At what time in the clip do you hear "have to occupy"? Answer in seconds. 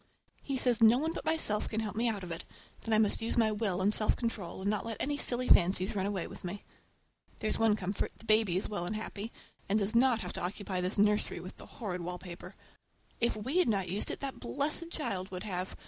10.21-10.81